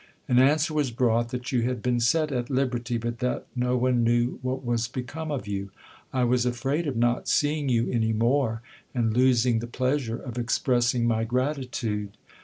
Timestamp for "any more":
7.91-8.63